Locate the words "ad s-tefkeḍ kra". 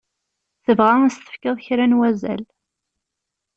1.05-1.85